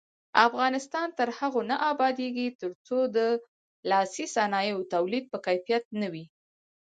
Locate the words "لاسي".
3.89-4.25